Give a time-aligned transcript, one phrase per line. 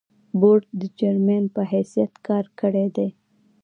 [0.39, 3.07] بورډ د چېرمين پۀ حېثيت کار کړے دے۔